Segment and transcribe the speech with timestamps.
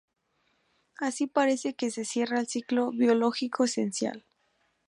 [0.97, 4.25] Así parece que se cierra el ciclo biológico esencial.